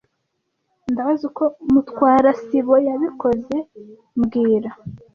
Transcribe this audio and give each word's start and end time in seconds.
Ndabaza 0.91 1.23
uko 1.29 1.43
Mutwara 1.71 2.29
sibo 2.43 2.75
yabikoze 2.87 3.55
mbwira 4.19 4.69